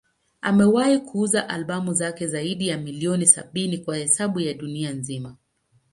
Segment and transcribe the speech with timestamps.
[0.41, 5.37] Amewahi kuuza albamu zake zaidi ya milioni sabini kwa hesabu ya dunia nzima.